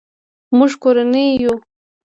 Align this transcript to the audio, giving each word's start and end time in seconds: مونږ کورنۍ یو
مونږ 0.57 0.71
کورنۍ 0.83 1.25
یو 1.43 1.53